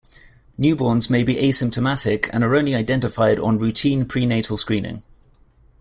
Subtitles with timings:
[0.57, 5.03] Newborns may be asymptomatic and are only identified on routine prenatal screening.